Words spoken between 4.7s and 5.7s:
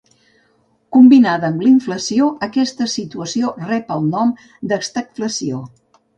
d'estagflació.